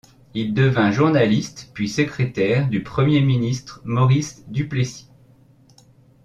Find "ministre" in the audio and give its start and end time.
3.21-3.81